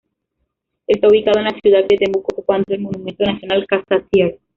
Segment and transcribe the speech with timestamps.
[0.87, 4.39] Está ubicado en la ciudad de Temuco, ocupando el Monumento Nacional Casa Thiers.